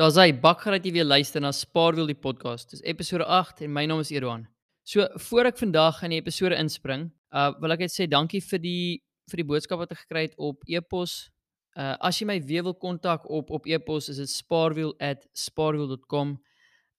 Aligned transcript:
Daar's 0.00 0.16
hy 0.16 0.30
bakgerat 0.32 0.86
jy 0.88 0.94
weer 0.94 1.04
luister 1.04 1.42
na 1.44 1.50
Spaarwiel 1.52 2.06
die 2.08 2.16
podcast. 2.16 2.70
Dis 2.72 2.80
episode 2.88 3.20
8 3.28 3.58
en 3.66 3.72
my 3.76 3.82
naam 3.84 4.00
is 4.00 4.08
Edouan. 4.14 4.46
So 4.88 5.04
voor 5.26 5.50
ek 5.50 5.58
vandag 5.60 5.98
in 6.06 6.14
die 6.14 6.20
episode 6.22 6.56
inspring, 6.56 7.02
uh 7.36 7.52
wil 7.60 7.74
ek 7.76 7.84
net 7.84 7.92
sê 7.92 8.08
dankie 8.08 8.40
vir 8.40 8.60
die 8.64 9.04
vir 9.28 9.36
die 9.42 9.48
boodskap 9.50 9.76
wat 9.82 9.92
ek 9.92 10.00
gekry 10.06 10.22
het 10.24 10.32
op 10.40 10.64
e-pos. 10.64 11.28
Uh 11.76 12.00
as 12.08 12.16
jy 12.16 12.24
my 12.32 12.40
weer 12.48 12.64
wil 12.64 12.80
kontak 12.80 13.28
op 13.28 13.52
op 13.52 13.68
e-pos 13.68 14.08
is 14.08 14.16
dit 14.24 14.32
spaarwiel@spaarwiel.com. 14.32 16.40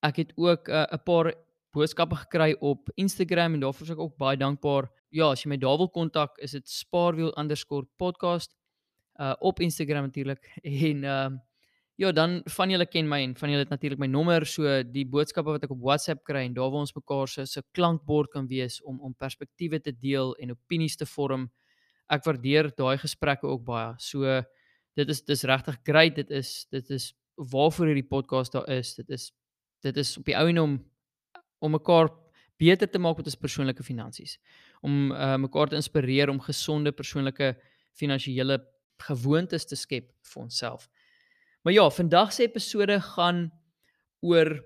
Ek 0.06 0.22
het 0.22 0.38
ook 0.38 0.70
'n 0.70 0.94
uh, 0.94 1.02
paar 1.02 1.34
boodskappe 1.74 2.30
gekry 2.30 2.54
op 2.62 2.86
Instagram 3.02 3.58
en 3.58 3.66
daarvoor 3.66 3.86
is 3.90 3.98
ek 3.98 4.06
ook 4.06 4.14
baie 4.22 4.38
dankbaar. 4.38 4.94
Ja, 5.10 5.32
as 5.32 5.42
jy 5.42 5.50
my 5.50 5.58
daar 5.58 5.82
wil 5.82 5.90
kontak, 5.90 6.38
is 6.38 6.52
dit 6.52 6.70
spaarwiel_podcast 6.70 8.54
uh 9.18 9.34
op 9.40 9.60
Instagram 9.60 10.14
natuurlik 10.14 10.46
en 10.86 11.04
ehm 11.04 11.34
uh, 11.34 11.40
Ja, 12.02 12.10
dan 12.12 12.40
van 12.50 12.72
julle 12.74 12.88
ken 12.90 13.06
my 13.06 13.20
en 13.22 13.34
van 13.38 13.52
julle 13.52 13.62
het 13.62 13.70
natuurlik 13.70 14.00
my 14.02 14.08
nommer, 14.10 14.42
so 14.50 14.66
die 14.90 15.04
boodskappe 15.06 15.54
wat 15.54 15.66
ek 15.68 15.74
op 15.76 15.84
WhatsApp 15.86 16.24
kry 16.26 16.48
en 16.48 16.54
daar 16.56 16.72
waar 16.74 16.82
ons 16.82 16.96
mekaar 16.96 17.30
se 17.30 17.44
se 17.46 17.62
klankbord 17.78 18.32
kan 18.34 18.48
wees 18.50 18.80
om 18.90 18.96
om 19.06 19.14
perspektiewe 19.14 19.78
te 19.86 19.94
deel 19.94 20.34
en 20.42 20.56
opinies 20.56 20.98
te 20.98 21.06
vorm. 21.06 21.44
Ek 22.10 22.24
waardeer 22.26 22.72
daai 22.74 22.98
gesprekke 23.04 23.46
ook 23.46 23.62
baie. 23.68 23.92
So 24.02 24.42
dit 24.98 25.12
is 25.14 25.22
dis 25.28 25.46
regtig 25.46 25.78
great. 25.86 26.16
Dit 26.18 26.34
is 26.34 26.66
dit 26.74 26.90
is 26.90 27.12
waarvoor 27.36 27.92
hierdie 27.92 28.10
podcast 28.10 28.58
daar 28.58 28.66
is. 28.80 28.96
Dit 28.98 29.14
is 29.14 29.30
dit 29.86 30.02
is 30.02 30.16
op 30.18 30.26
die 30.26 30.38
ou 30.42 30.48
en 30.50 30.60
om 30.64 30.76
om 31.62 31.76
mekaar 31.78 32.10
beter 32.58 32.90
te 32.90 32.98
maak 32.98 33.22
met 33.22 33.30
ons 33.30 33.38
persoonlike 33.46 33.86
finansies. 33.86 34.40
Om 34.82 35.12
uh, 35.12 35.38
mekaar 35.38 35.70
te 35.70 35.78
inspireer 35.78 36.34
om 36.34 36.42
gesonde 36.42 36.98
persoonlike 36.98 37.54
finansiële 37.94 38.58
gewoontes 39.06 39.70
te 39.70 39.78
skep 39.78 40.10
vir 40.34 40.44
onsself. 40.48 40.90
Maar 41.62 41.74
ja, 41.74 41.90
vandag 41.90 42.34
se 42.34 42.42
episode 42.42 43.02
gaan 43.02 43.52
oor 44.20 44.66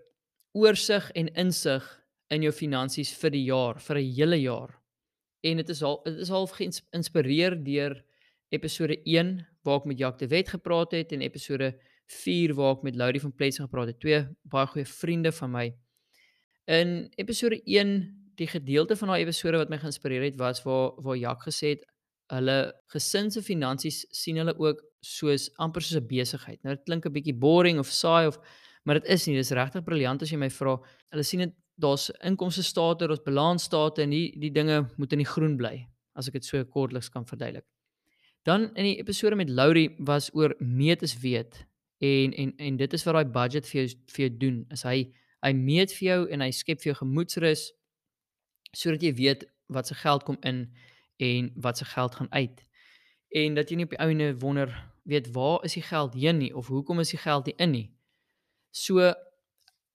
oorsig 0.52 1.12
en 1.12 1.28
insig 1.34 1.84
in 2.32 2.46
jou 2.46 2.54
finansies 2.56 3.12
vir 3.20 3.34
die 3.36 3.44
jaar, 3.50 3.80
vir 3.80 3.98
'n 4.00 4.12
hele 4.16 4.40
jaar. 4.42 4.72
En 5.44 5.58
dit 5.58 5.70
is 5.70 5.82
al 5.84 6.02
dit 6.04 6.18
is 6.18 6.30
half 6.30 6.52
geïnspireer 6.52 7.64
deur 7.64 8.04
episode 8.50 9.02
1 9.04 9.48
waar 9.64 9.80
ek 9.80 9.86
met 9.86 9.98
Jacques 9.98 10.20
de 10.20 10.36
Wet 10.36 10.50
gepraat 10.50 10.92
het 10.92 11.12
en 11.12 11.22
episode 11.22 11.76
4 12.08 12.54
waar 12.54 12.78
ek 12.78 12.84
met 12.84 12.96
Laurie 12.96 13.22
van 13.22 13.36
Plets 13.36 13.60
gepraat 13.60 13.88
het, 13.88 14.00
twee 14.00 14.28
baie 14.44 14.68
goeie 14.68 14.86
vriende 14.86 15.32
van 15.32 15.52
my. 15.52 15.76
In 16.66 17.12
episode 17.18 17.62
1, 17.64 18.32
die 18.36 18.48
gedeelte 18.48 18.96
van 18.96 19.08
daai 19.08 19.22
episode 19.22 19.58
wat 19.58 19.70
my 19.70 19.78
geïnspireer 19.78 20.24
het 20.24 20.38
was 20.38 20.64
waar 20.64 20.94
waar 21.02 21.18
Jacques 21.18 21.54
gesê 21.54 21.68
het 21.76 21.86
hulle 22.34 22.74
gesin 22.94 23.32
se 23.32 23.42
finansies 23.42 24.06
sien 24.12 24.38
hulle 24.42 24.56
ook 24.58 24.82
soos 25.06 25.50
amper 25.62 25.82
soos 25.82 26.02
'n 26.02 26.08
besigheid. 26.08 26.60
Nou 26.64 26.76
dit 26.76 26.86
klink 26.86 27.06
'n 27.06 27.14
bietjie 27.14 27.38
boring 27.38 27.80
of 27.80 27.88
saai 27.88 28.28
of 28.28 28.40
maar 28.86 29.00
dit 29.00 29.10
is 29.10 29.28
nie, 29.28 29.36
dis 29.36 29.52
regtig 29.52 29.84
briljant 29.84 30.22
as 30.22 30.30
jy 30.30 30.38
my 30.38 30.50
vra. 30.50 30.78
Hulle 31.12 31.24
sien 31.24 31.40
dit 31.40 31.54
daar's 31.76 32.12
inkomste 32.24 32.64
state, 32.64 33.08
daar's 33.08 33.24
balansstate 33.26 34.02
en 34.02 34.10
die 34.10 34.34
die 34.40 34.52
dinge 34.52 34.90
moet 34.98 35.14
in 35.14 35.20
die 35.20 35.32
groen 35.32 35.58
bly 35.58 35.88
as 36.16 36.28
ek 36.28 36.34
dit 36.34 36.46
so 36.46 36.64
kortliks 36.64 37.10
kan 37.10 37.26
verduidelik. 37.26 37.66
Dan 38.46 38.70
in 38.76 38.84
die 38.84 38.98
episode 39.00 39.36
met 39.36 39.50
Laurie 39.50 39.96
was 40.00 40.30
oor 40.34 40.56
meet 40.60 41.02
is 41.02 41.18
weet 41.20 41.66
en 42.00 42.34
en 42.34 42.54
en 42.58 42.78
dit 42.78 42.94
is 42.94 43.04
wat 43.04 43.16
daai 43.16 43.32
budget 43.32 43.68
vir 43.68 43.82
jou 43.82 43.88
vir 44.14 44.28
jou 44.28 44.38
doen. 44.38 44.66
Is 44.72 44.84
hy 44.84 45.12
hy 45.44 45.54
meet 45.54 45.92
vir 45.94 46.08
jou 46.08 46.20
en 46.30 46.42
hy 46.42 46.52
skep 46.52 46.82
vir 46.82 46.94
jou 46.94 47.00
gemoedsrus 47.02 47.72
sodat 48.76 49.04
jy 49.04 49.14
weet 49.14 49.46
wat 49.68 49.88
se 49.88 49.96
geld 49.96 50.24
kom 50.24 50.38
in 50.44 50.68
en 51.18 51.52
wat 51.56 51.78
se 51.78 51.86
geld 51.86 52.16
gaan 52.16 52.32
uit. 52.32 52.66
En 53.30 53.56
dat 53.56 53.70
jy 53.70 53.76
nie 53.76 53.86
op 53.86 53.96
die 53.96 54.00
ouene 54.00 54.36
wonder, 54.40 54.72
weet 55.04 55.32
waar 55.32 55.64
is 55.64 55.74
die 55.74 55.86
geld 55.86 56.14
heen 56.14 56.38
nie 56.38 56.56
of 56.56 56.68
hoekom 56.68 57.00
is 57.00 57.14
die 57.14 57.22
geld 57.22 57.46
nie 57.46 57.56
in 57.58 57.72
nie. 57.72 57.88
So 58.72 59.14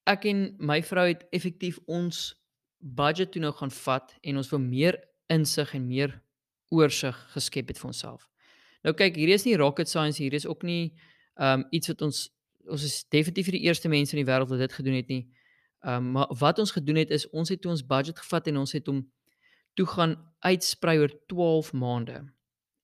ek 0.09 0.25
en 0.31 0.55
my 0.59 0.81
vrou 0.83 1.07
het 1.09 1.27
effektief 1.35 1.79
ons 1.87 2.35
budget 2.79 3.33
toe 3.33 3.43
nou 3.43 3.53
gaan 3.53 3.73
vat 3.75 4.15
en 4.23 4.41
ons 4.41 4.51
wil 4.51 4.63
meer 4.63 4.99
insig 5.31 5.75
en 5.75 5.87
meer 5.87 6.15
oorsig 6.71 7.17
geskep 7.35 7.69
het 7.69 7.79
vir 7.79 7.91
onsself. 7.91 8.29
Nou 8.87 8.95
kyk, 8.97 9.19
hier 9.19 9.35
is 9.35 9.45
nie 9.45 9.59
rocket 9.61 9.91
science 9.91 10.23
hier 10.23 10.35
is 10.35 10.47
ook 10.47 10.63
nie 10.63 10.95
um 11.41 11.67
iets 11.71 11.91
wat 11.93 12.03
ons 12.07 12.29
ons 12.71 12.83
is 12.85 13.03
definitief 13.11 13.51
die 13.51 13.65
eerste 13.67 13.89
mense 13.89 14.15
in 14.15 14.23
die 14.23 14.29
wêreld 14.29 14.51
wat 14.53 14.61
dit 14.63 14.73
gedoen 14.73 14.99
het 15.01 15.09
nie. 15.09 15.25
Um 15.83 16.13
maar 16.17 16.33
wat 16.39 16.59
ons 16.63 16.73
gedoen 16.77 17.01
het 17.03 17.11
is 17.11 17.27
ons 17.31 17.49
het 17.49 17.61
toe 17.61 17.73
ons 17.73 17.87
budget 17.87 18.19
gevat 18.19 18.51
en 18.53 18.63
ons 18.63 18.73
het 18.73 18.87
hom 18.87 19.05
toe 19.75 19.87
gaan 19.87 20.17
uitsprei 20.41 20.99
oor 20.99 21.13
12 21.27 21.73
maande. 21.73 22.21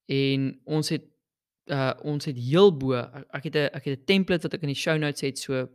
En 0.06 0.49
ons 0.65 0.89
het 0.89 1.05
uh 1.67 1.93
ons 2.06 2.25
het 2.25 2.37
heel 2.39 2.71
bo 2.78 2.94
ek 3.34 3.49
het 3.49 3.56
'n 3.56 3.71
ek 3.75 3.84
het 3.84 3.99
'n 4.00 4.05
template 4.05 4.43
wat 4.43 4.55
ek 4.55 4.62
in 4.62 4.72
die 4.75 4.83
show 4.84 4.97
notes 4.99 5.21
het 5.21 5.39
so 5.39 5.69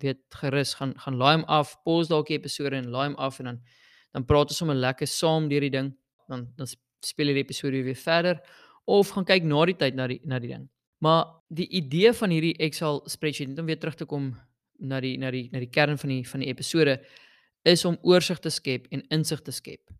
weet 0.00 0.20
gerus 0.30 0.74
gaan 0.74 0.94
gaan 0.96 1.16
laai 1.16 1.36
hom 1.36 1.44
af, 1.44 1.76
pause 1.84 2.08
dalk 2.08 2.26
die 2.26 2.38
episode 2.38 2.76
en 2.76 2.88
laai 2.88 3.08
hom 3.08 3.16
af 3.16 3.38
en 3.38 3.44
dan 3.44 3.60
dan 4.12 4.24
praat 4.24 4.48
ons 4.48 4.56
sommer 4.56 4.76
lekker 4.76 5.06
saam 5.06 5.48
deur 5.48 5.60
die 5.60 5.70
ding. 5.70 5.96
Dan 6.28 6.52
dan 6.56 6.66
speel 7.00 7.26
die 7.26 7.42
episode 7.42 7.82
weer 7.82 7.94
verder 7.96 8.40
of 8.84 9.08
gaan 9.08 9.24
kyk 9.24 9.42
na 9.42 9.64
die 9.64 9.76
tyd 9.76 9.94
na 9.94 10.06
die 10.06 10.20
na 10.24 10.38
die 10.38 10.48
ding. 10.48 10.70
Maar 10.98 11.24
die 11.48 11.68
idee 11.68 12.12
van 12.12 12.30
hierdie 12.30 12.56
Excel 12.56 13.02
spreadsheet 13.04 13.48
net 13.48 13.58
om 13.58 13.66
weer 13.66 13.78
terug 13.78 13.94
te 13.94 14.04
kom 14.04 14.34
na 14.78 15.00
die 15.00 15.18
na 15.18 15.30
die 15.30 15.48
na 15.52 15.58
die 15.58 15.70
kern 15.70 15.98
van 15.98 16.08
die 16.08 16.28
van 16.28 16.40
die 16.40 16.48
episode 16.48 17.04
is 17.62 17.84
om 17.84 17.98
oorsig 18.02 18.38
te 18.38 18.50
skep 18.50 18.86
en 18.90 19.02
insig 19.08 19.42
te 19.42 19.50
skep 19.50 19.90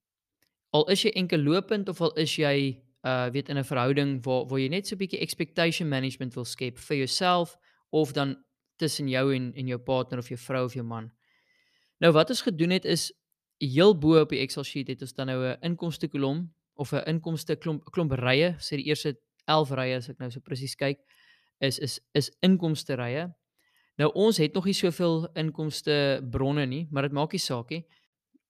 al 0.75 0.89
is 0.91 1.05
jy 1.07 1.13
enkel 1.15 1.43
lopend 1.43 1.89
of 1.89 2.01
al 2.03 2.13
is 2.21 2.35
jy 2.39 2.57
uh 3.05 3.29
weet 3.31 3.49
in 3.49 3.59
'n 3.59 3.65
verhouding 3.65 4.25
waar 4.25 4.47
waar 4.49 4.61
jy 4.61 4.69
net 4.69 4.87
so 4.87 4.95
'n 4.95 4.99
bietjie 4.99 5.21
expectation 5.21 5.89
management 5.89 6.35
wil 6.35 6.45
skep 6.45 6.79
vir 6.79 6.97
jouself 6.97 7.57
of 7.91 8.13
dan 8.13 8.37
tussen 8.77 9.09
jou 9.09 9.35
en 9.35 9.53
en 9.55 9.67
jou 9.67 9.79
partner 9.79 10.19
of 10.19 10.29
jou 10.29 10.39
vrou 10.39 10.65
of 10.65 10.75
jou 10.75 10.85
man. 10.85 11.13
Nou 12.01 12.13
wat 12.13 12.31
ons 12.31 12.43
gedoen 12.43 12.71
het 12.71 12.85
is 12.85 13.13
heel 13.59 13.99
bo 13.99 14.21
op 14.21 14.31
die 14.31 14.41
Excel 14.41 14.65
sheet 14.65 14.89
het 14.89 15.03
ons 15.03 15.15
dan 15.15 15.27
nou 15.27 15.45
'n 15.45 15.59
inkomste 15.63 16.09
kolom 16.09 16.53
of 16.75 16.93
'n 16.93 17.07
inkomste 17.07 17.57
klomp 17.57 17.85
klomp 17.93 18.13
rye, 18.13 18.57
sê 18.59 18.77
die 18.77 18.87
eerste 18.87 19.17
11 19.47 19.71
rye 19.71 19.97
as 19.97 20.09
ek 20.09 20.19
nou 20.19 20.31
so 20.31 20.41
presies 20.41 20.75
kyk, 20.75 20.99
is 21.61 21.79
is 21.79 22.01
is 22.15 22.31
inkomste 22.43 22.97
rye. 22.97 23.35
Nou 23.99 24.11
ons 24.15 24.37
het 24.39 24.55
nog 24.55 24.65
nie 24.65 24.75
soveel 24.75 25.29
inkomste 25.35 26.21
bronne 26.31 26.67
nie, 26.67 26.89
maar 26.91 27.03
dit 27.03 27.13
maak 27.13 27.33
nie 27.33 27.39
saak 27.39 27.71
nie. 27.71 27.85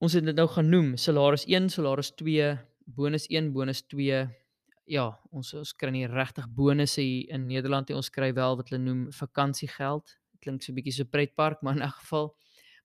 Ons 0.02 0.16
het 0.18 0.24
dit 0.26 0.34
nou 0.36 0.46
genoem 0.50 0.94
salaris 0.98 1.44
1, 1.46 1.68
salaris 1.70 2.10
2, 2.18 2.48
bonus 2.96 3.28
1, 3.30 3.52
bonus 3.54 3.84
2. 3.92 4.24
Ja, 4.90 5.04
ons 5.32 5.54
ons 5.54 5.72
kry 5.78 5.92
nie 5.94 6.08
regtig 6.10 6.48
bonusse 6.56 7.00
hier 7.00 7.30
in 7.32 7.46
Nederland 7.48 7.88
nie. 7.88 7.96
Ons 7.96 8.10
kry 8.12 8.32
wel 8.34 8.58
wat 8.58 8.72
hulle 8.72 8.82
noem 8.82 9.04
vakansiegeld. 9.14 10.16
Klink 10.42 10.62
so 10.62 10.72
'n 10.72 10.76
bietjie 10.76 10.92
so 10.92 11.04
pretpark, 11.04 11.62
maar 11.62 11.76
in 11.76 11.82
'n 11.82 11.94
geval. 12.00 12.34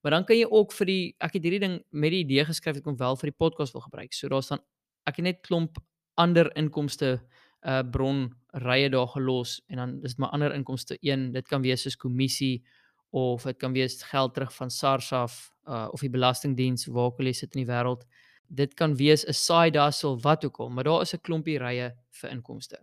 Maar 0.03 0.12
dan 0.12 0.25
kan 0.25 0.38
jy 0.38 0.46
ook 0.46 0.72
vir 0.72 0.86
die 0.86 1.16
ek 1.19 1.34
het 1.34 1.44
hierdie 1.44 1.59
ding 1.59 1.84
met 1.92 2.12
die 2.12 2.24
idee 2.24 2.46
geskryf 2.46 2.78
ek 2.78 2.84
kom 2.84 2.98
wel 2.98 3.16
vir 3.16 3.30
die 3.31 3.38
podcast 3.38 3.74
wil 3.74 3.81
gebruik. 3.81 4.14
So 4.14 4.30
daar's 4.30 4.48
dan 4.48 4.59
ek 5.06 5.18
het 5.18 5.24
net 5.24 5.42
klomp 5.42 5.78
ander 6.16 6.52
inkomste 6.56 7.22
uh 7.66 7.84
bron 7.84 8.30
rye 8.53 8.90
daar 8.90 9.08
gelos 9.08 9.62
en 9.68 9.78
dan 9.78 9.96
is 10.03 10.12
dit 10.14 10.18
maar 10.18 10.30
ander 10.30 10.53
inkomste 10.53 10.98
1. 11.02 11.31
Dit 11.31 11.48
kan 11.48 11.62
wees 11.62 11.81
soos 11.81 11.98
kommissie 11.98 12.64
of 13.09 13.44
dit 13.44 13.58
kan 13.58 13.74
wees 13.74 14.02
geld 14.03 14.34
terug 14.34 14.53
van 14.53 14.70
SARS 14.70 15.12
af 15.12 15.53
uh, 15.66 15.88
of 15.92 16.00
die 16.00 16.09
belastingdiens 16.09 16.86
waar 16.86 17.09
ook 17.12 17.20
al 17.20 17.25
jy 17.25 17.34
sit 17.34 17.56
in 17.56 17.64
die 17.64 17.72
wêreld. 17.72 18.06
Dit 18.47 18.74
kan 18.74 18.96
wees 18.96 19.25
'n 19.25 19.34
side 19.34 19.81
hustle 19.81 20.18
wat 20.22 20.46
ook 20.46 20.59
al, 20.59 20.70
maar 20.70 20.84
daar 20.84 21.02
is 21.02 21.14
'n 21.14 21.22
klompie 21.22 21.58
rye 21.58 21.96
vir 22.09 22.30
inkomste. 22.30 22.80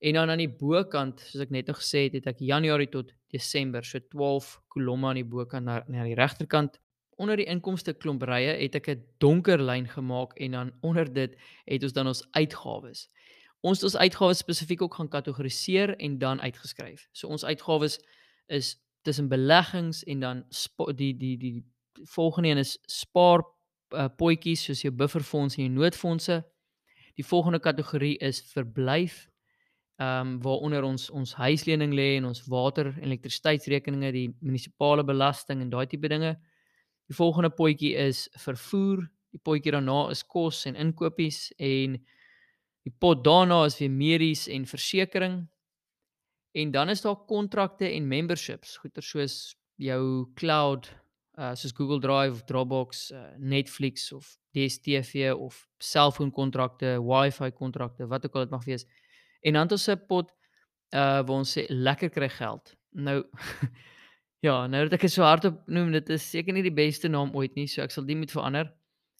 En 0.00 0.12
dan 0.12 0.30
aan 0.30 0.38
die 0.38 0.48
bokant, 0.48 1.20
soos 1.20 1.42
ek 1.42 1.50
net 1.50 1.66
nog 1.66 1.76
gesê 1.76 2.08
het, 2.08 2.12
het 2.12 2.26
ek 2.26 2.38
Januarie 2.38 2.88
tot 2.88 3.12
Desember 3.28 3.84
so 3.84 3.98
12 3.98 4.62
kolomme 4.68 5.08
aan 5.08 5.20
die 5.20 5.28
bokant 5.28 5.64
na 5.64 5.84
na 5.88 6.04
die 6.04 6.14
regterkant. 6.14 6.80
Onder 7.20 7.36
die 7.36 7.44
inkomste 7.44 7.92
klomp 7.92 8.22
rye 8.22 8.56
het 8.62 8.74
ek 8.74 8.88
'n 8.88 9.04
donker 9.18 9.60
lyn 9.60 9.88
gemaak 9.88 10.32
en 10.40 10.50
dan 10.50 10.72
onder 10.80 11.12
dit 11.12 11.36
het 11.66 11.82
ons 11.82 11.92
dan 11.92 12.06
ons 12.06 12.24
uitgawes. 12.32 13.08
Ons 13.60 13.80
het 13.80 13.84
ons 13.84 13.96
uitgawes 13.96 14.38
spesifiek 14.38 14.82
ook 14.82 14.94
gaan 14.94 15.08
kategoriseer 15.08 15.96
en 15.98 16.18
dan 16.18 16.40
uitgeskryf. 16.40 17.08
So 17.12 17.28
ons 17.28 17.44
uitgawes 17.44 18.00
is 18.48 18.76
tussen 19.02 19.28
beleggings 19.28 20.04
en 20.04 20.20
dan 20.20 20.44
die 20.94 21.16
die 21.16 21.36
die 21.38 21.64
volgende 22.04 22.48
een 22.48 22.58
is 22.58 22.78
spaar 22.86 23.42
uh, 23.94 24.08
potjies 24.16 24.64
soos 24.64 24.82
jou 24.82 24.92
bufferfonds 24.94 25.56
en 25.56 25.64
jou 25.64 25.72
noodfondse. 25.74 26.40
Die 27.18 27.26
volgende 27.26 27.60
kategorie 27.60 28.16
is 28.18 28.42
verblyf. 28.52 29.26
Ehm 30.00 30.26
um, 30.26 30.42
waaronder 30.42 30.82
ons 30.82 31.10
ons 31.10 31.34
huislening 31.34 31.92
lê 31.94 32.16
en 32.16 32.24
ons 32.24 32.46
water 32.48 32.86
en 32.86 33.02
elektrisiteitsrekeninge, 33.04 34.12
die 34.12 34.28
munisipale 34.40 35.04
belasting 35.04 35.60
en 35.60 35.70
daai 35.70 35.86
tipe 35.86 36.08
dinge. 36.08 36.38
Die 37.08 37.16
volgende 37.16 37.50
potjie 37.50 37.96
is 37.96 38.28
vervoer. 38.38 39.04
Die 39.30 39.40
potjie 39.42 39.72
daarna 39.72 40.08
is 40.10 40.22
kos 40.26 40.64
en 40.66 40.78
inkopies 40.78 41.50
en 41.58 41.98
die 42.82 42.94
pot 42.98 43.24
daarna 43.24 43.64
is 43.66 43.76
weer 43.78 43.90
medies 43.90 44.46
en 44.48 44.64
versekerings. 44.66 45.44
En 46.52 46.70
dan 46.70 46.88
is 46.88 47.00
daar 47.00 47.16
kontrakte 47.16 47.86
en 47.86 48.08
memberships, 48.08 48.76
goeder 48.76 49.02
soos 49.02 49.56
jou 49.76 50.30
cloud 50.34 50.90
uh 51.38 51.54
soos 51.54 51.72
Google 51.72 52.00
Drive 52.00 52.32
of 52.32 52.44
Dropbox, 52.44 53.10
uh, 53.10 53.20
Netflix 53.38 54.12
of 54.12 54.36
DStv 54.52 55.32
of 55.36 55.68
selfoonkontrakte, 55.78 56.98
Wi-Fi 57.00 57.50
kontrakte, 57.50 58.06
wat 58.06 58.26
ook 58.26 58.34
al 58.34 58.40
dit 58.40 58.50
mag 58.50 58.64
wees. 58.64 58.84
En 59.40 59.52
dan 59.52 59.62
het 59.62 59.72
ons 59.72 59.88
'n 59.88 60.06
pot 60.08 60.32
uh 60.90 61.22
waar 61.22 61.38
ons 61.38 61.58
sê 61.58 61.64
lekker 61.68 62.10
kry 62.10 62.28
geld. 62.28 62.76
Nou 62.90 63.24
Ja, 64.40 64.66
nou 64.66 64.86
dat 64.88 64.92
ek 64.96 65.02
dit 65.04 65.12
so 65.12 65.22
hardop 65.22 65.66
noem, 65.68 65.90
dit 65.92 66.08
is 66.08 66.30
seker 66.30 66.54
nie 66.56 66.62
die 66.64 66.72
beste 66.72 67.08
naam 67.08 67.34
ooit 67.36 67.54
nie, 67.54 67.66
so 67.68 67.82
ek 67.82 67.92
sal 67.92 68.06
die 68.08 68.16
moet 68.16 68.32
verander. 68.32 68.72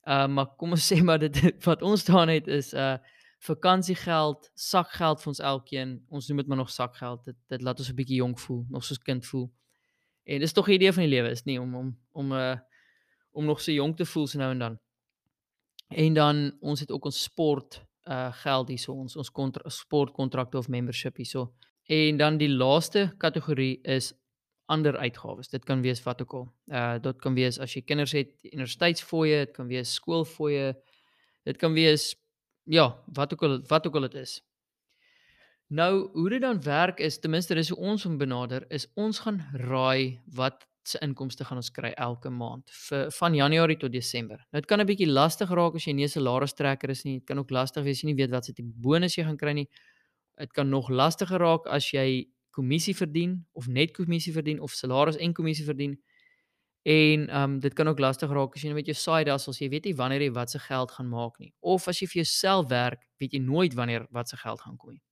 Uh 0.09 0.27
maar 0.27 0.47
kom 0.57 0.73
ons 0.73 0.87
sê 0.93 1.03
maar 1.05 1.19
dit 1.19 1.65
wat 1.65 1.83
ons 1.83 2.01
staan 2.01 2.29
het 2.33 2.49
is 2.49 2.73
uh 2.75 2.97
vakansiegeld, 3.41 4.51
sakgeld 4.55 5.23
vir 5.23 5.31
ons 5.33 5.41
elkeen. 5.41 5.95
Ons 6.09 6.29
noem 6.29 6.43
dit 6.43 6.51
maar 6.51 6.61
nog 6.61 6.71
sakgeld. 6.71 7.25
Dit 7.25 7.37
dit 7.49 7.63
laat 7.63 7.79
ons 7.79 7.89
'n 7.91 7.97
bietjie 7.97 8.21
jonk 8.21 8.39
voel, 8.39 8.65
nog 8.69 8.85
soos 8.85 8.99
kind 8.99 9.27
voel. 9.27 9.51
En 10.25 10.41
dis 10.41 10.53
tog 10.53 10.67
die 10.67 10.75
idee 10.75 10.93
van 10.93 11.03
die 11.03 11.13
lewe 11.15 11.31
is 11.31 11.45
nie 11.45 11.61
om 11.61 11.75
om 11.75 11.99
om 12.13 12.33
uh 12.33 12.57
om 13.33 13.45
nog 13.45 13.61
so 13.61 13.73
jonk 13.73 13.97
te 13.97 14.05
voel 14.05 14.27
so 14.27 14.39
nou 14.39 14.51
en 14.51 14.59
dan. 14.59 14.79
En 15.89 16.15
dan 16.15 16.57
ons 16.61 16.81
het 16.81 16.91
ook 16.91 17.05
ons 17.05 17.23
sport 17.23 17.85
uh 18.05 18.33
geld 18.33 18.69
hierso 18.69 18.93
ons 18.93 19.17
ons 19.17 19.33
sportkontrakte 19.67 20.59
of 20.59 20.69
membership 20.69 21.17
hierso. 21.17 21.53
En 21.87 22.17
dan 22.17 22.37
die 22.37 22.49
laaste 22.49 23.15
kategorie 23.19 23.81
is 23.83 24.13
ander 24.67 24.97
uitgawes. 24.97 25.49
Dit 25.49 25.65
kan 25.65 25.81
wees 25.83 26.03
wat 26.03 26.23
ook 26.23 26.33
al. 26.33 26.53
Uh 26.67 26.99
dit 26.99 27.19
kan 27.19 27.35
wees 27.35 27.59
as 27.59 27.75
jy 27.75 27.83
kinders 27.83 28.13
het, 28.13 28.33
universiteitsfooie, 28.43 29.45
dit 29.47 29.55
kan 29.57 29.67
wees 29.67 29.95
skoolfooie. 29.95 30.75
Dit 31.45 31.57
kan 31.57 31.73
wees 31.73 32.15
ja, 32.65 33.03
wat 33.13 33.33
ook 33.33 33.43
al 33.43 33.61
wat 33.69 33.87
ook 33.87 33.95
al 33.95 34.09
dit 34.09 34.15
is. 34.15 34.41
Nou, 35.71 36.11
hoe 36.13 36.29
dit 36.29 36.41
dan 36.41 36.63
werk 36.63 36.99
is 36.99 37.19
ten 37.19 37.31
minste 37.31 37.55
dis 37.55 37.69
hoe 37.69 37.79
ons 37.79 38.03
hom 38.03 38.19
benader, 38.19 38.65
is 38.69 38.89
ons 38.95 39.19
gaan 39.19 39.39
raai 39.55 40.21
wat 40.35 40.67
se 40.83 40.99
inkomste 41.05 41.45
gaan 41.45 41.61
ons 41.61 41.71
kry 41.71 41.91
elke 42.01 42.31
maand 42.33 42.73
vir 42.89 43.11
van 43.15 43.37
Januarie 43.37 43.77
tot 43.79 43.93
Desember. 43.93 44.41
Nou 44.51 44.63
dit 44.63 44.67
kan 44.67 44.81
'n 44.81 44.87
bietjie 44.87 45.07
lastig 45.07 45.51
raak 45.51 45.75
as 45.75 45.87
jy 45.87 45.93
nie 45.93 46.05
'n 46.05 46.09
salaris-trekker 46.09 46.91
is 46.91 47.05
nie. 47.05 47.19
Dit 47.19 47.27
kan 47.27 47.39
ook 47.39 47.51
lastig 47.51 47.85
wees 47.85 47.99
as 47.99 48.03
jy 48.03 48.07
nie 48.07 48.17
weet 48.17 48.31
wat 48.31 48.45
se 48.45 48.53
tipe 48.53 48.73
bonus 48.75 49.15
jy 49.17 49.25
gaan 49.25 49.37
kry 49.37 49.53
nie. 49.53 49.69
Dit 50.39 50.53
kan 50.53 50.69
nog 50.69 50.89
lastiger 50.89 51.39
raak 51.39 51.67
as 51.67 51.93
jy 51.93 52.27
kommissie 52.51 52.95
verdien 52.95 53.47
of 53.53 53.69
net 53.69 53.93
kommissie 53.93 54.33
verdien 54.33 54.61
of 54.61 54.73
salaris 54.73 55.17
en 55.17 55.33
kommissie 55.33 55.65
verdien. 55.65 55.99
En 56.83 57.29
ehm 57.29 57.43
um, 57.43 57.59
dit 57.61 57.73
kan 57.75 57.89
ook 57.89 57.99
lastig 57.99 58.31
raak 58.31 58.55
as 58.55 58.63
jy 58.63 58.69
net 58.69 58.77
met 58.81 58.87
jou 58.87 58.97
side 58.97 59.31
hustles, 59.31 59.59
jy 59.61 59.69
weet 59.69 59.85
nie 59.85 59.95
wanneer 59.95 60.23
jy 60.23 60.31
wat 60.33 60.51
se 60.51 60.59
geld 60.59 60.91
gaan 60.91 61.09
maak 61.09 61.39
nie. 61.39 61.53
Of 61.61 61.89
as 61.89 62.01
jy 62.01 62.07
vir 62.09 62.23
jouself 62.23 62.69
werk, 62.69 63.05
weet 63.21 63.33
jy 63.37 63.41
nooit 63.45 63.75
wanneer 63.75 64.07
wat 64.11 64.29
se 64.29 64.37
geld 64.37 64.61
gaan 64.61 64.77
kom 64.77 64.95
nie. 64.95 65.03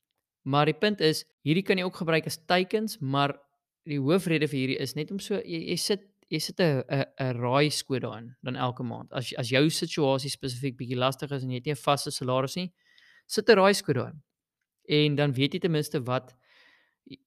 Maar 0.49 0.67
die 0.67 0.79
punt 0.81 1.01
is, 1.01 1.25
hierdie 1.45 1.63
kan 1.63 1.77
jy 1.77 1.85
ook 1.85 2.01
gebruik 2.01 2.27
as 2.27 2.39
teikens, 2.47 2.97
maar 3.01 3.37
die 3.85 3.99
hoofrede 4.01 4.49
vir 4.49 4.59
hierdie 4.59 4.79
is 4.81 4.95
net 4.97 5.11
om 5.13 5.21
so 5.21 5.37
jy, 5.45 5.61
jy 5.73 5.77
sit 5.77 6.09
jy 6.29 6.39
sit 6.45 6.61
'n 6.61 6.83
'n 6.89 7.05
'n 7.21 7.37
raai 7.41 7.71
skoot 7.71 8.03
daarin 8.03 8.35
dan 8.43 8.57
elke 8.57 8.83
maand. 8.83 9.13
As 9.13 9.33
as 9.37 9.49
jou 9.49 9.69
situasie 9.71 10.31
spesifiek 10.31 10.77
bietjie 10.77 10.97
lastig 10.97 11.31
is 11.33 11.43
en 11.43 11.51
jy 11.51 11.57
het 11.57 11.67
nie 11.67 11.73
'n 11.73 11.85
vaste 11.85 12.11
salaris 12.11 12.57
nie, 12.57 12.73
sit 13.27 13.49
'n 13.49 13.57
raai 13.57 13.75
skoot 13.75 13.97
daarin. 13.97 14.23
En 14.89 15.15
dan 15.17 15.33
weet 15.33 15.53
jy 15.55 15.61
ten 15.61 15.71
minste 15.71 16.01
wat 16.05 16.35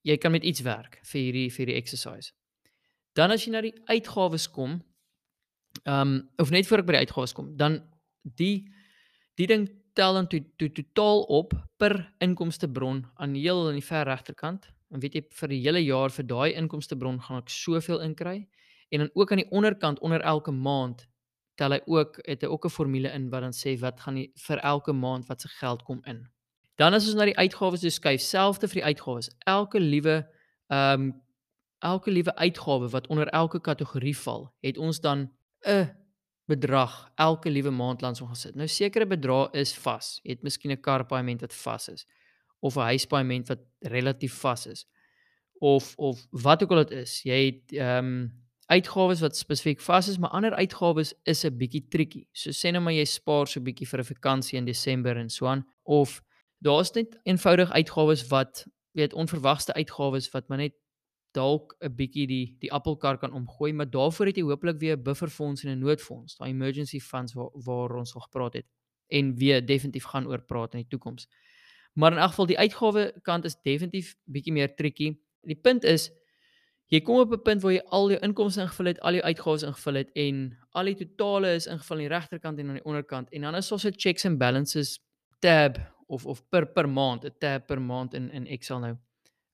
jy 0.04 0.16
kan 0.18 0.32
met 0.32 0.44
iets 0.44 0.60
werk 0.62 1.00
vir 1.04 1.20
hierdie 1.20 1.50
vir 1.50 1.66
die 1.66 1.74
exercise. 1.74 2.32
Dan 3.12 3.30
as 3.30 3.44
jy 3.44 3.52
na 3.52 3.60
die 3.60 3.74
uitgawes 3.86 4.48
kom, 4.50 4.80
ehm 5.84 6.00
um, 6.00 6.28
of 6.38 6.50
net 6.50 6.66
voor 6.66 6.78
ek 6.82 6.86
by 6.86 6.92
die 6.92 7.04
uitgawes 7.06 7.32
kom, 7.32 7.56
dan 7.56 7.80
die 8.22 8.68
die 9.40 9.46
ding 9.46 9.68
tel 9.94 10.14
dan 10.14 10.28
toe 10.28 10.40
to, 10.56 10.68
totaal 10.68 11.22
op 11.28 11.54
per 11.76 12.12
inkomste 12.20 12.68
bron 12.68 13.04
aan 13.14 13.34
heel 13.34 13.66
aan 13.68 13.80
die 13.80 13.84
ver 13.84 14.04
regterkant 14.08 14.68
dan 14.92 15.00
weet 15.00 15.16
jy 15.16 15.22
vir 15.40 15.48
die 15.48 15.60
hele 15.64 15.80
jaar 15.80 16.12
vir 16.12 16.26
daai 16.28 16.52
inkomste 16.60 16.96
bron 17.00 17.18
gaan 17.20 17.40
ek 17.40 17.52
soveel 17.52 18.02
inkry 18.04 18.42
en 18.92 19.04
dan 19.04 19.10
ook 19.16 19.32
aan 19.32 19.40
die 19.40 19.50
onderkant 19.50 20.00
onder 20.04 20.20
elke 20.20 20.52
maand 20.52 21.06
tel 21.60 21.72
hy 21.76 21.80
ook 21.88 22.20
het 22.26 22.44
hy 22.44 22.48
ook 22.48 22.66
'n 22.66 22.76
formule 22.76 23.08
in 23.08 23.30
wat 23.30 23.40
dan 23.40 23.56
sê 23.56 23.78
wat 23.80 24.00
gaan 24.00 24.20
die, 24.20 24.30
vir 24.36 24.58
elke 24.60 24.92
maand 24.92 25.26
wat 25.28 25.40
se 25.40 25.48
geld 25.48 25.82
kom 25.82 26.00
in. 26.04 26.28
Dan 26.76 26.94
as 26.94 27.06
ons 27.06 27.14
na 27.14 27.24
die 27.24 27.36
uitgawes 27.36 27.80
toe 27.80 27.90
skuif, 27.90 28.20
selfde 28.20 28.68
vir 28.68 28.80
die 28.80 28.84
uitgawes. 28.84 29.30
Elke 29.46 29.80
liewe 29.80 30.28
ehm 30.68 31.00
um, 31.00 31.22
elke 31.82 32.10
liewe 32.10 32.34
uitgawe 32.34 32.88
wat 32.88 33.06
onder 33.06 33.28
elke 33.28 33.60
kategorie 33.60 34.16
val, 34.18 34.52
het 34.60 34.78
ons 34.78 35.00
dan 35.00 35.30
'n 35.66 35.90
bedrag 36.46 37.10
elke 37.14 37.50
liewe 37.50 37.70
maand 37.70 38.00
langs 38.00 38.20
ons 38.20 38.30
gesit. 38.30 38.54
Nou 38.54 38.68
sekere 38.68 39.06
bedrae 39.06 39.48
is 39.52 39.74
vas. 39.84 40.20
Jy 40.22 40.36
het 40.36 40.42
miskien 40.42 40.72
'n 40.72 40.80
karpaaiement 40.80 41.40
wat 41.40 41.54
vas 41.54 41.88
is 41.88 42.06
of 42.60 42.76
'n 42.76 42.88
huispaaiement 42.92 43.48
wat 43.48 43.60
relatief 43.80 44.34
vas 44.40 44.66
is 44.66 44.86
of 45.58 45.94
of 45.96 46.26
wat 46.30 46.62
ook 46.62 46.70
al 46.70 46.84
dit 46.84 46.90
is. 46.90 47.22
Jy 47.22 47.44
het 47.44 47.72
ehm 47.78 48.04
um, 48.04 48.40
uitgawes 48.66 49.20
wat 49.20 49.36
spesifiek 49.36 49.80
vas 49.80 50.08
is, 50.08 50.18
maar 50.18 50.30
ander 50.30 50.54
uitgawes 50.54 51.14
is 51.22 51.44
'n 51.44 51.56
bietjie 51.56 51.88
tricky. 51.88 52.26
So 52.32 52.50
sê 52.50 52.70
nou 52.70 52.82
maar 52.82 52.92
jy 52.92 53.04
spaar 53.04 53.46
so 53.46 53.60
bietjie 53.60 53.88
vir 53.88 54.00
'n 54.00 54.04
vakansie 54.14 54.58
in 54.58 54.64
Desember 54.64 55.16
en 55.16 55.30
so 55.30 55.46
aan 55.46 55.66
of 55.82 56.22
daar's 56.58 56.92
net 56.92 57.18
eenvoudig 57.22 57.70
uitgawes 57.70 58.26
wat 58.28 58.66
weet 58.92 59.12
onverwagte 59.12 59.74
uitgawes 59.74 60.30
wat 60.30 60.48
maar 60.48 60.58
net 60.58 60.74
dalk 61.32 61.76
'n 61.80 61.94
bietjie 61.96 62.26
die 62.26 62.56
die 62.60 62.72
appelkar 62.72 63.18
kan 63.18 63.32
omgooi, 63.32 63.72
maar 63.72 63.90
daarvoor 63.90 64.26
het 64.26 64.36
jy 64.36 64.42
hopelik 64.42 64.78
weer 64.80 64.96
'n 64.96 65.02
bufferfonds 65.02 65.64
en 65.64 65.70
'n 65.70 65.78
noodfonds, 65.78 66.36
daai 66.36 66.50
emergency 66.50 67.00
funds 67.00 67.32
waar 67.34 67.50
waar 67.52 67.96
ons 67.96 68.14
al 68.14 68.20
gepraat 68.20 68.54
het 68.54 68.66
en 69.08 69.34
weer 69.34 69.66
definitief 69.66 70.04
gaan 70.04 70.26
oor 70.26 70.42
praat 70.42 70.74
in 70.74 70.80
die 70.80 70.88
toekoms. 70.88 71.28
Maar 71.92 72.12
in 72.12 72.18
elk 72.18 72.28
geval 72.28 72.46
die 72.46 72.58
uitgawe 72.58 73.12
kant 73.22 73.44
is 73.44 73.56
definitief 73.62 74.16
bietjie 74.24 74.52
meer 74.52 74.74
tricky. 74.74 75.18
Die 75.42 75.60
punt 75.60 75.84
is 75.84 76.10
jy 76.88 77.00
kom 77.00 77.18
op 77.18 77.32
'n 77.32 77.42
punt 77.42 77.62
waar 77.62 77.72
jy 77.72 77.82
al 77.88 78.10
jou 78.10 78.20
inkomste 78.20 78.60
ingevul 78.60 78.86
het, 78.86 79.00
al 79.00 79.12
jou 79.12 79.22
uitgawes 79.22 79.62
ingevul 79.62 79.94
het 79.94 80.10
en 80.14 80.58
al 80.72 80.84
die 80.84 80.96
totale 80.96 81.54
is 81.54 81.66
ingevul 81.66 81.96
aan 81.96 82.02
die 82.02 82.08
regterkant 82.08 82.58
en 82.58 82.68
aan 82.68 82.80
die 82.80 82.84
onderkant 82.84 83.30
en 83.30 83.40
dan 83.40 83.54
is 83.54 83.68
daar 83.68 83.78
so 83.78 83.88
'n 83.88 83.96
checks 83.96 84.24
and 84.24 84.38
balances 84.38 85.00
tab 85.40 85.78
of 86.06 86.26
of 86.26 86.48
per 86.48 86.66
per 86.66 86.88
maand, 86.88 87.24
'n 87.24 87.34
tab 87.38 87.66
per 87.66 87.80
maand 87.80 88.14
in 88.14 88.30
in 88.30 88.46
Excel 88.46 88.78
nou. 88.78 88.96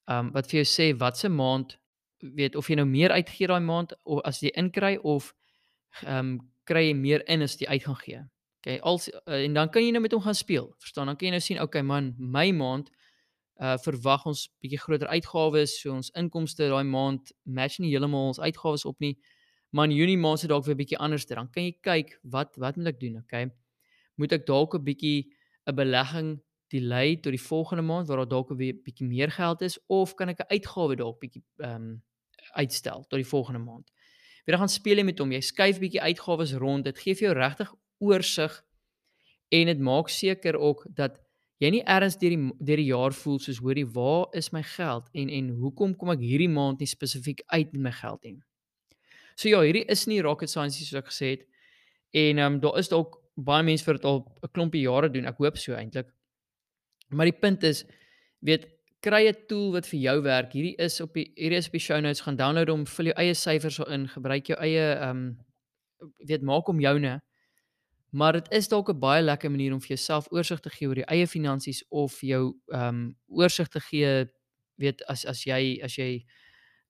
Um 0.08 0.32
wat 0.32 0.48
vir 0.50 0.62
jou 0.62 0.68
sê 0.68 0.96
wat 0.98 1.18
se 1.18 1.28
maand 1.28 1.76
weet 2.20 2.56
of 2.56 2.68
jy 2.68 2.78
nou 2.80 2.86
meer 2.88 3.12
uitgee 3.14 3.46
daai 3.46 3.60
maand 3.62 3.94
of 4.04 4.22
as 4.28 4.40
jy 4.42 4.50
inkry 4.56 4.96
of 5.02 5.34
um 6.06 6.38
kry 6.68 6.88
jy 6.88 6.94
meer 6.96 7.24
in 7.28 7.42
as 7.42 7.56
jy 7.60 7.68
uit 7.68 7.84
gaan 7.84 8.00
gee. 8.02 8.22
Okay, 8.58 8.78
als 8.82 9.08
uh, 9.08 9.44
en 9.44 9.54
dan 9.54 9.70
kan 9.70 9.84
jy 9.84 9.92
nou 9.94 10.02
met 10.02 10.12
hom 10.12 10.22
gaan 10.24 10.34
speel. 10.34 10.72
Verstaan? 10.82 11.06
Dan 11.06 11.16
kan 11.16 11.28
jy 11.28 11.34
nou 11.36 11.42
sien, 11.44 11.60
okay 11.62 11.82
man, 11.82 12.14
my 12.18 12.50
maand 12.52 12.90
uh 13.62 13.76
verwag 13.82 14.26
ons 14.30 14.46
bietjie 14.62 14.78
groter 14.78 15.10
uitgawes, 15.10 15.78
so 15.80 15.94
ons 15.94 16.10
inkomste 16.18 16.68
daai 16.70 16.86
maand 16.86 17.32
match 17.44 17.80
nie 17.82 17.90
heeltemal 17.90 18.32
ons 18.32 18.40
uitgawes 18.42 18.84
op 18.86 18.98
nie. 19.02 19.16
Maar 19.74 19.90
in 19.90 19.96
Junie 19.96 20.18
maand 20.18 20.40
se 20.40 20.50
dalk 20.50 20.66
weer 20.66 20.78
bietjie 20.78 20.98
anders. 20.98 21.26
Dan 21.26 21.50
kan 21.52 21.66
jy 21.66 21.74
kyk 21.84 22.18
wat 22.22 22.56
wat 22.56 22.76
moet 22.76 22.94
ek 22.94 23.00
doen, 23.00 23.18
okay? 23.22 23.48
Moet 24.16 24.32
ek 24.38 24.46
dalk 24.46 24.74
'n 24.74 24.84
bietjie 24.84 25.30
'n 25.66 25.74
belegging 25.74 26.30
delay 26.68 27.16
tot 27.16 27.32
die 27.32 27.42
volgende 27.42 27.82
maand 27.82 28.08
waar 28.08 28.22
daar 28.22 28.28
dalk 28.28 28.50
weer 28.56 28.76
bietjie 28.84 29.06
meer 29.06 29.30
geld 29.30 29.62
is 29.62 29.78
of 29.86 30.14
kan 30.14 30.28
ek 30.28 30.40
'n 30.40 30.52
uitgawe 30.54 30.96
dalk 30.96 31.20
bietjie 31.20 31.44
ehm 31.58 31.74
um, 31.74 32.02
uitstel 32.52 33.04
tot 33.08 33.18
die 33.18 33.28
volgende 33.28 33.60
maand? 33.60 33.90
Weer 34.44 34.56
dan 34.56 34.58
gaan 34.58 34.68
speel 34.68 34.96
jy 34.96 35.04
met 35.04 35.18
hom. 35.18 35.32
Jy 35.32 35.40
skuif 35.40 35.78
bietjie 35.78 36.00
uitgawes 36.00 36.52
rond. 36.52 36.84
Dit 36.84 36.98
gee 36.98 37.14
vir 37.14 37.28
jou 37.28 37.34
regtig 37.36 37.74
oorsig 37.98 38.64
en 39.48 39.66
dit 39.66 39.78
maak 39.78 40.08
seker 40.08 40.56
ook 40.56 40.86
dat 40.88 41.18
jy 41.58 41.70
nie 41.70 41.82
ergens 41.84 42.16
deur 42.16 42.30
die 42.30 42.52
deur 42.58 42.76
die 42.76 42.88
jaar 42.88 43.12
voel 43.12 43.38
soos 43.38 43.58
hoorie 43.58 43.86
waar 43.86 44.26
is 44.32 44.52
my 44.52 44.62
geld 44.62 45.08
en 45.12 45.28
en 45.28 45.48
hoekom 45.48 45.96
kom 45.96 46.10
ek 46.14 46.20
hierdie 46.24 46.48
maand 46.48 46.80
nie 46.80 46.88
spesifiek 46.88 47.42
uit 47.46 47.72
met 47.72 47.82
my 47.82 47.92
geld 47.92 48.24
nie. 48.24 48.38
So 49.36 49.48
ja, 49.48 49.60
hierdie 49.62 49.84
is 49.90 50.06
nie 50.06 50.20
rocket 50.22 50.50
science 50.50 50.78
soos 50.78 51.02
ek 51.02 51.10
gesê 51.12 51.32
het. 51.34 51.48
En 52.12 52.38
ehm 52.38 52.54
um, 52.54 52.60
daar 52.60 52.78
is 52.78 52.88
dalk 52.88 53.20
baie 53.36 53.62
mense 53.62 53.84
vir 53.84 53.98
dit 53.98 54.04
al 54.04 54.24
'n 54.42 54.52
klompie 54.52 54.82
jare 54.82 55.10
doen. 55.10 55.26
Ek 55.26 55.38
hoop 55.38 55.58
so 55.58 55.74
eintlik. 55.74 56.08
Maar 57.08 57.30
die 57.30 57.38
punt 57.40 57.62
is 57.62 57.84
weet 58.40 58.66
kry 59.00 59.28
'n 59.28 59.46
tool 59.48 59.72
wat 59.72 59.86
vir 59.86 60.00
jou 60.00 60.22
werk. 60.22 60.52
Hierdie 60.52 60.76
is 60.76 61.00
op 61.00 61.14
die 61.14 61.32
hierdie 61.36 61.58
is 61.58 61.66
op 61.66 61.72
die 61.72 61.80
show 61.80 62.00
notes 62.00 62.20
gaan 62.20 62.36
download 62.36 62.68
hom, 62.68 62.86
vul 62.86 63.06
jou 63.06 63.16
eie 63.16 63.34
syfers 63.34 63.76
daarin, 63.76 64.08
gebruik 64.08 64.46
jou 64.46 64.58
eie 64.58 64.94
ehm 64.94 65.10
um, 65.10 65.38
weet 66.26 66.42
maak 66.42 66.66
hom 66.66 66.80
joune 66.80 67.20
Maar 68.10 68.32
dit 68.32 68.52
is 68.52 68.68
dalk 68.68 68.88
'n 68.88 68.98
baie 68.98 69.22
lekker 69.22 69.50
manier 69.50 69.72
om 69.72 69.80
vir 69.80 69.88
jouself 69.88 70.26
oorsig 70.32 70.60
te 70.60 70.70
gee 70.70 70.88
oor 70.88 70.96
jou 70.96 71.06
eie 71.06 71.26
finansies 71.26 71.84
of 71.88 72.20
jou 72.20 72.56
ehm 72.72 72.88
um, 72.88 73.16
oorsig 73.26 73.68
te 73.68 73.80
gee 73.80 74.26
weet 74.76 75.04
as 75.06 75.26
as 75.26 75.44
jy 75.44 75.80
as 75.82 75.96
jy 75.96 76.24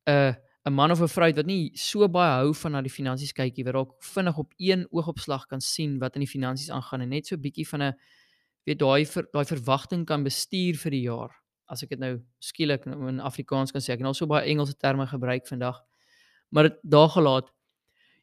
'n 0.07 0.11
uh, 0.11 0.35
'n 0.67 0.73
man 0.73 0.91
of 0.91 1.01
'n 1.01 1.09
vrou 1.09 1.33
wat 1.33 1.47
nie 1.47 1.71
so 1.75 2.09
baie 2.09 2.43
hou 2.43 2.55
van 2.55 2.73
na 2.73 2.83
die 2.83 2.91
finansies 2.91 3.33
kykie 3.33 3.65
wat 3.65 3.73
dalk 3.75 4.03
vinnig 4.03 4.39
op 4.39 4.53
een 4.59 4.87
oogopslag 4.91 5.47
kan 5.47 5.61
sien 5.61 5.99
wat 5.99 6.15
in 6.15 6.21
die 6.21 6.31
finansies 6.31 6.71
aangaan 6.71 7.01
en 7.01 7.09
net 7.09 7.27
so 7.27 7.35
'n 7.35 7.41
bietjie 7.41 7.69
van 7.69 7.83
'n 7.83 7.95
weet 8.69 8.81
daai 8.83 9.29
daai 9.33 9.45
verwagting 9.49 10.07
kan 10.07 10.25
bestuur 10.25 10.79
vir 10.81 10.97
die 10.97 11.05
jaar. 11.07 11.35
As 11.69 11.83
ek 11.85 11.93
dit 11.93 12.01
nou 12.01 12.17
skielik 12.41 12.87
in 12.89 13.21
Afrikaans 13.21 13.73
kan 13.73 13.85
sê, 13.85 13.93
ek 13.93 14.01
het 14.01 14.09
al 14.09 14.17
so 14.17 14.27
baie 14.27 14.49
Engelse 14.49 14.77
terme 14.77 15.07
gebruik 15.07 15.47
vandag. 15.49 15.83
Maar 16.51 16.71
dit 16.71 16.79
daar 16.83 17.11
gelaat. 17.13 17.53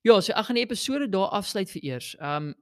Ja, 0.02 0.20
so 0.22 0.34
ek 0.34 0.50
gaan 0.50 0.58
die 0.58 0.66
episode 0.66 1.10
daar 1.10 1.34
afsluit 1.34 1.72
vir 1.72 1.92
eers. 1.94 2.14
Ehm 2.20 2.52
um, 2.52 2.54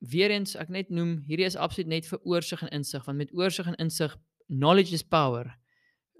weer 0.00 0.30
eens 0.30 0.56
ek 0.56 0.70
net 0.72 0.88
noem 0.88 1.18
hierdie 1.28 1.44
is 1.44 1.58
absoluut 1.60 1.90
net 1.92 2.06
vir 2.08 2.20
oorsig 2.24 2.62
en 2.64 2.72
insig 2.72 3.04
want 3.04 3.20
met 3.20 3.32
oorsig 3.36 3.66
en 3.68 3.76
insig 3.84 4.14
knowledge 4.48 4.96
is 4.96 5.04
power 5.04 5.50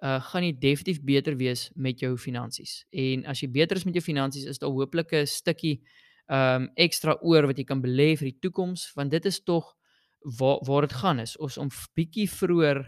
uh 0.05 0.19
gaan 0.31 0.45
jy 0.45 0.53
definitief 0.61 1.01
beter 1.05 1.37
wees 1.41 1.69
met 1.77 2.01
jou 2.01 2.13
finansies 2.21 2.85
en 2.93 3.25
as 3.33 3.41
jy 3.41 3.49
beter 3.53 3.81
is 3.81 3.87
met 3.89 3.97
jou 3.97 4.05
finansies 4.05 4.45
is 4.49 4.61
daar 4.61 4.73
hooplik 4.73 5.13
'n 5.13 5.27
stukkie 5.27 5.81
um 6.29 6.69
ekstra 6.77 7.17
oor 7.23 7.47
wat 7.49 7.59
jy 7.59 7.65
kan 7.65 7.81
belê 7.81 8.17
vir 8.17 8.31
die 8.31 8.39
toekoms 8.41 8.93
want 8.97 9.11
dit 9.11 9.27
is 9.27 9.41
tog 9.41 9.75
waar 10.39 10.59
waar 10.67 10.87
dit 10.87 10.93
gaan 10.93 11.19
is 11.19 11.37
ons 11.39 11.59
om 11.59 11.69
bietjie 11.95 12.29
vroeër 12.31 12.85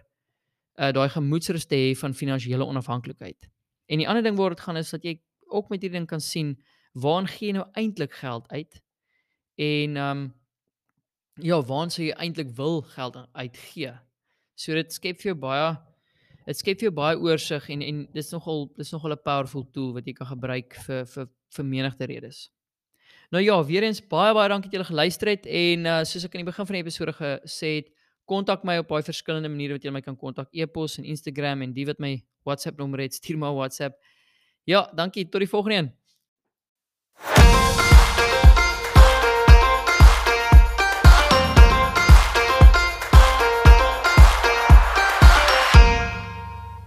uh 0.81 0.93
daai 0.93 1.09
gemoedsrus 1.09 1.67
te 1.67 1.77
hê 1.77 1.95
van 1.97 2.15
finansiële 2.15 2.65
onafhanklikheid 2.65 3.49
en 3.87 3.99
die 3.99 4.09
ander 4.09 4.23
ding 4.23 4.37
waar 4.37 4.55
dit 4.57 4.61
gaan 4.61 4.77
is 4.77 4.91
dat 4.91 5.05
jy 5.05 5.21
ook 5.53 5.69
met 5.69 5.83
hierdie 5.83 5.99
ding 5.99 6.09
kan 6.09 6.21
sien 6.21 6.57
waar 6.93 7.27
gee 7.29 7.51
jy 7.51 7.57
nou 7.57 7.67
eintlik 7.79 8.15
geld 8.21 8.49
uit? 8.49 8.81
En 9.57 9.97
ehm 9.97 10.23
um, 10.23 10.31
ja, 11.41 11.62
waar 11.65 11.91
sou 11.91 12.05
jy 12.05 12.12
eintlik 12.21 12.51
wil 12.57 12.83
geld 12.83 13.17
uitgee? 13.33 13.93
So 14.55 14.75
dit 14.75 14.93
skep 14.93 15.21
vir 15.21 15.33
jou 15.33 15.39
baie 15.41 15.77
dit 16.47 16.59
skep 16.59 16.81
vir 16.81 16.91
jou 16.91 16.95
baie 16.95 17.17
oorsig 17.17 17.69
en 17.73 17.83
en 17.83 18.03
dis 18.12 18.31
nogal 18.33 18.67
dis 18.77 18.93
nogal 18.93 19.12
'n 19.12 19.23
powerful 19.25 19.65
tool 19.73 19.93
wat 19.93 20.07
jy 20.07 20.12
kan 20.12 20.27
gebruik 20.27 20.75
vir 20.87 21.07
vir 21.07 21.29
vir 21.57 21.65
menigte 21.65 22.05
redes. 22.05 22.51
Nou 23.33 23.41
ja, 23.41 23.55
weer 23.65 23.87
eens 23.87 24.03
baie 24.05 24.35
baie 24.37 24.49
dankie 24.53 24.69
dat 24.69 24.75
julle 24.77 24.91
geluister 24.91 25.31
het 25.33 25.47
en 25.49 25.87
uh, 25.89 26.01
soos 26.05 26.27
ek 26.27 26.35
aan 26.37 26.43
die 26.43 26.51
begin 26.51 26.67
van 26.69 26.77
die 26.77 26.83
episode 26.83 27.15
gesê 27.17 27.71
het, 27.79 27.87
kontak 28.29 28.67
my 28.69 28.75
op 28.83 28.91
baie 28.91 29.07
verskillende 29.07 29.49
maniere 29.49 29.79
wat 29.79 29.87
jy 29.87 29.93
my 29.95 30.03
kan 30.05 30.19
kontak, 30.21 30.51
e-pos 30.53 30.99
en 31.01 31.07
Instagram 31.09 31.65
en 31.65 31.73
die 31.73 31.87
wat 31.89 32.03
my 32.03 32.19
WhatsApp 32.45 32.77
nommer 32.77 33.01
het, 33.01 33.17
stuur 33.17 33.39
my 33.41 33.49
WhatsApp. 33.57 33.97
Ja, 34.69 34.85
dankie, 34.93 35.25
tot 35.33 35.41
die 35.41 35.49
volgende 35.49 35.79
een. 35.79 35.89